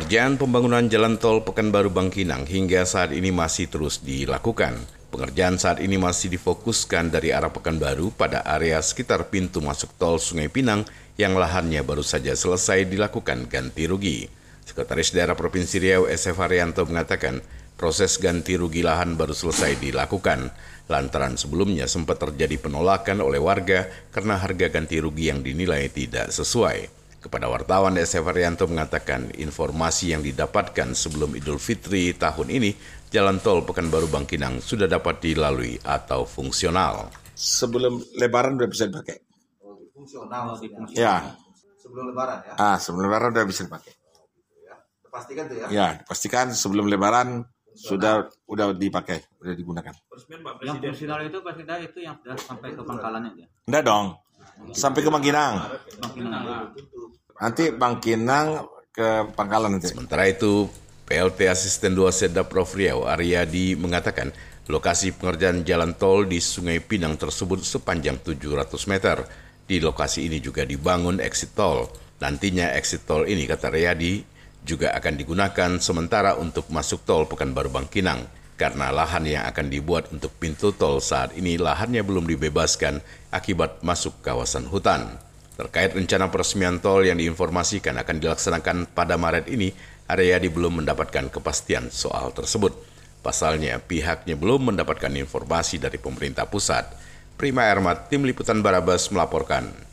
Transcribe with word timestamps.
Pengerjaan 0.00 0.40
pembangunan 0.40 0.88
jalan 0.88 1.20
tol 1.20 1.44
Pekanbaru 1.44 1.92
Bangkinang 1.92 2.48
hingga 2.48 2.88
saat 2.88 3.12
ini 3.12 3.28
masih 3.28 3.68
terus 3.68 4.00
dilakukan. 4.00 4.80
Pengerjaan 5.12 5.60
saat 5.60 5.76
ini 5.84 6.00
masih 6.00 6.32
difokuskan 6.32 7.12
dari 7.12 7.36
arah 7.36 7.52
Pekanbaru 7.52 8.08
pada 8.08 8.40
area 8.48 8.80
sekitar 8.80 9.28
pintu 9.28 9.60
masuk 9.60 9.92
tol 10.00 10.16
Sungai 10.16 10.48
Pinang 10.48 10.88
yang 11.20 11.36
lahannya 11.36 11.84
baru 11.84 12.00
saja 12.00 12.32
selesai 12.32 12.88
dilakukan 12.88 13.44
ganti 13.44 13.84
rugi. 13.84 14.24
Sekretaris 14.64 15.12
Daerah 15.12 15.36
Provinsi 15.36 15.76
Riau 15.76 16.08
SF 16.08 16.40
Haryanto 16.40 16.88
mengatakan 16.88 17.44
proses 17.76 18.16
ganti 18.16 18.56
rugi 18.56 18.80
lahan 18.80 19.20
baru 19.20 19.36
selesai 19.36 19.84
dilakukan 19.84 20.48
lantaran 20.88 21.36
sebelumnya 21.36 21.84
sempat 21.84 22.16
terjadi 22.24 22.56
penolakan 22.56 23.20
oleh 23.20 23.36
warga 23.36 23.84
karena 24.16 24.40
harga 24.40 24.72
ganti 24.72 24.96
rugi 24.96 25.28
yang 25.28 25.44
dinilai 25.44 25.92
tidak 25.92 26.32
sesuai. 26.32 26.99
Kepada 27.20 27.52
wartawan, 27.52 28.00
SF 28.00 28.32
Haryanto 28.32 28.64
mengatakan 28.64 29.28
informasi 29.36 30.16
yang 30.16 30.24
didapatkan 30.24 30.96
sebelum 30.96 31.36
Idul 31.36 31.60
Fitri 31.60 32.16
tahun 32.16 32.48
ini, 32.48 32.72
jalan 33.12 33.36
tol 33.44 33.60
Pekanbaru 33.60 34.08
Bangkinang 34.08 34.64
sudah 34.64 34.88
dapat 34.88 35.20
dilalui 35.20 35.76
atau 35.84 36.24
fungsional. 36.24 37.12
Sebelum 37.36 38.00
Lebaran 38.16 38.56
udah 38.56 38.68
bisa 38.72 38.88
dipakai. 38.88 39.20
Oh, 39.60 39.76
fungsional 39.92 40.56
sih. 40.64 40.72
Ya. 40.96 41.36
Sebelum 41.76 42.08
lebaran 42.08 42.40
ya. 42.40 42.52
Ah, 42.56 42.76
sebelum 42.80 43.04
Lebaran 43.04 43.36
udah 43.36 43.44
bisa 43.44 43.68
dipakai. 43.68 43.92
Pastikan 45.12 45.44
tuh 45.44 45.56
ya. 45.60 45.66
Ya, 45.68 45.88
pastikan 46.08 46.56
sebelum 46.56 46.88
Lebaran 46.88 47.44
sudah 47.76 48.32
udah 48.48 48.72
dipakai, 48.72 49.20
udah 49.44 49.52
digunakan. 49.52 49.92
Yang 50.64 50.76
fungsional 50.88 51.20
itu 51.28 51.36
Pak 51.44 51.52
Sida 51.52 51.74
itu 51.84 51.98
yang 52.00 52.16
sudah 52.16 52.36
sampai 52.40 52.72
ke 52.72 52.80
pangkalannya 52.80 53.44
ya? 53.44 53.46
Enggak 53.68 53.84
dong. 53.84 54.06
Sampai 54.72 55.00
ke 55.00 55.08
Bangkinang. 55.08 55.56
Bangkinang 56.00 56.44
Nanti 57.40 57.72
Bangkinang 57.72 58.68
ke 58.92 59.32
Pangkalan 59.32 59.80
nanti. 59.80 59.88
Sementara 59.88 60.28
itu, 60.28 60.68
PLT 61.08 61.48
Asisten 61.48 61.96
2 61.96 62.12
Sedda 62.12 62.44
Prof 62.44 62.76
Riau 62.76 63.08
Aryadi 63.08 63.80
mengatakan 63.80 64.28
lokasi 64.68 65.16
pengerjaan 65.16 65.64
jalan 65.64 65.96
tol 65.96 66.28
di 66.28 66.36
Sungai 66.38 66.84
Pinang 66.84 67.16
tersebut 67.16 67.64
sepanjang 67.64 68.20
700 68.20 68.92
meter. 68.92 69.24
Di 69.64 69.80
lokasi 69.80 70.28
ini 70.28 70.36
juga 70.44 70.68
dibangun 70.68 71.16
exit 71.24 71.56
tol. 71.56 71.88
Nantinya 72.20 72.76
exit 72.76 73.08
tol 73.08 73.24
ini, 73.24 73.48
kata 73.48 73.72
Aryadi, 73.72 74.20
juga 74.60 74.92
akan 74.92 75.14
digunakan 75.16 75.70
sementara 75.80 76.36
untuk 76.36 76.68
masuk 76.68 77.08
tol 77.08 77.24
Pekanbaru 77.24 77.72
Bangkinang 77.72 78.28
karena 78.60 78.92
lahan 78.92 79.24
yang 79.24 79.48
akan 79.48 79.72
dibuat 79.72 80.12
untuk 80.12 80.36
pintu 80.36 80.76
tol 80.76 81.00
saat 81.00 81.32
ini 81.32 81.56
lahannya 81.56 82.04
belum 82.04 82.28
dibebaskan 82.28 83.00
akibat 83.32 83.80
masuk 83.80 84.20
kawasan 84.20 84.68
hutan. 84.68 85.16
Terkait 85.60 85.92
rencana 85.92 86.32
peresmian 86.32 86.80
tol 86.80 87.04
yang 87.04 87.20
diinformasikan 87.20 87.92
akan 88.00 88.16
dilaksanakan 88.16 88.96
pada 88.96 89.20
Maret 89.20 89.44
ini, 89.52 89.68
Aryadi 90.08 90.48
belum 90.48 90.80
mendapatkan 90.80 91.28
kepastian 91.28 91.92
soal 91.92 92.32
tersebut. 92.32 92.72
Pasalnya, 93.20 93.76
pihaknya 93.76 94.40
belum 94.40 94.72
mendapatkan 94.72 95.12
informasi 95.12 95.76
dari 95.76 96.00
pemerintah 96.00 96.48
pusat. 96.48 96.88
Prima 97.36 97.68
Ermat, 97.68 98.08
Tim 98.08 98.24
Liputan 98.24 98.64
Barabas 98.64 99.12
melaporkan. 99.12 99.89